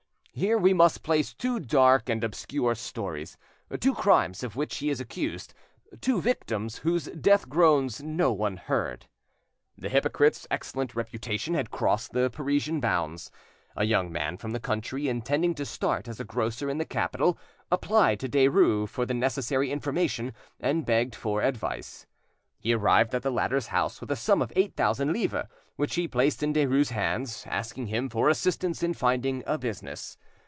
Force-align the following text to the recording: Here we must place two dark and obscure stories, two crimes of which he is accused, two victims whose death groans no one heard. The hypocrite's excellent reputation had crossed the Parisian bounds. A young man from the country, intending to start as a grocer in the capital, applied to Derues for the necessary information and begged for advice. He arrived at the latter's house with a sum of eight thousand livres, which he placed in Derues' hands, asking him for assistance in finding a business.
Here 0.33 0.57
we 0.57 0.73
must 0.73 1.03
place 1.03 1.33
two 1.33 1.59
dark 1.59 2.07
and 2.07 2.23
obscure 2.23 2.73
stories, 2.73 3.35
two 3.81 3.93
crimes 3.93 4.43
of 4.43 4.55
which 4.55 4.77
he 4.77 4.89
is 4.89 5.01
accused, 5.01 5.53
two 5.99 6.21
victims 6.21 6.77
whose 6.79 7.03
death 7.07 7.49
groans 7.49 8.01
no 8.01 8.31
one 8.31 8.55
heard. 8.55 9.07
The 9.77 9.89
hypocrite's 9.89 10.47
excellent 10.49 10.95
reputation 10.95 11.53
had 11.53 11.69
crossed 11.69 12.13
the 12.13 12.29
Parisian 12.29 12.79
bounds. 12.79 13.29
A 13.75 13.83
young 13.83 14.09
man 14.09 14.37
from 14.37 14.51
the 14.51 14.61
country, 14.61 15.09
intending 15.09 15.53
to 15.55 15.65
start 15.65 16.07
as 16.07 16.21
a 16.21 16.25
grocer 16.25 16.69
in 16.69 16.77
the 16.77 16.85
capital, 16.85 17.37
applied 17.69 18.21
to 18.21 18.29
Derues 18.29 18.87
for 18.87 19.05
the 19.05 19.13
necessary 19.13 19.69
information 19.69 20.33
and 20.61 20.85
begged 20.85 21.13
for 21.13 21.41
advice. 21.41 22.07
He 22.57 22.73
arrived 22.73 23.13
at 23.13 23.23
the 23.23 23.31
latter's 23.31 23.67
house 23.67 23.99
with 23.99 24.11
a 24.11 24.15
sum 24.15 24.41
of 24.41 24.53
eight 24.55 24.75
thousand 24.75 25.11
livres, 25.13 25.47
which 25.77 25.95
he 25.95 26.07
placed 26.07 26.43
in 26.43 26.53
Derues' 26.53 26.89
hands, 26.91 27.43
asking 27.47 27.87
him 27.87 28.07
for 28.07 28.29
assistance 28.29 28.83
in 28.83 28.93
finding 28.93 29.41
a 29.47 29.57
business. 29.57 30.15